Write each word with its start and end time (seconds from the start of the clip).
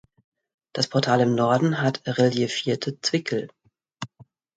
Das 0.73 0.87
Portal 0.87 1.21
im 1.21 1.35
Norden 1.35 1.79
hat 1.79 2.01
reliefierte 2.07 2.99
Zwickel. 3.01 3.49